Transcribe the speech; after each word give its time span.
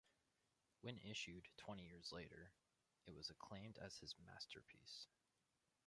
When 0.81 0.97
issued 1.07 1.47
twenty 1.57 1.83
years 1.85 2.11
later, 2.11 2.53
it 3.05 3.13
was 3.13 3.29
acclaimed 3.29 3.77
as 3.79 3.99
his 3.99 4.15
masterpiece. 4.25 5.05